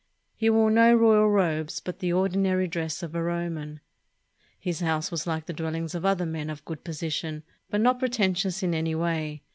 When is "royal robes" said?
0.95-1.79